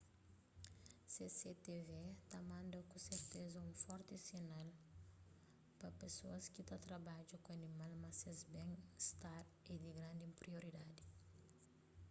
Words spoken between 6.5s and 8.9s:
ki ta trabadja ku animal ma ses ben